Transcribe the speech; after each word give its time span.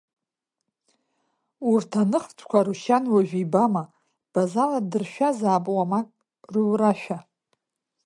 Урҭ 1.71 1.91
аныхтәқәа 2.01 2.57
Арушьан 2.63 3.03
уажә 3.13 3.35
ибама, 3.43 3.83
Базала 4.33 4.79
ддыршәазаап, 4.83 5.65
уамак 5.75 6.07
рурашәа. 6.53 7.17